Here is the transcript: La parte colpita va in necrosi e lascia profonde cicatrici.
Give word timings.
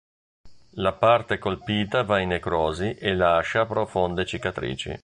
La 0.79 0.93
parte 0.93 1.37
colpita 1.37 2.01
va 2.01 2.17
in 2.21 2.29
necrosi 2.29 2.95
e 2.95 3.13
lascia 3.13 3.67
profonde 3.67 4.25
cicatrici. 4.25 4.99